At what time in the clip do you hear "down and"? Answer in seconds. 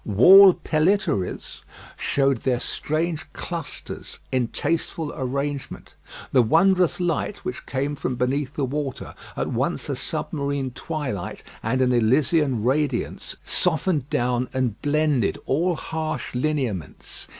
14.09-14.81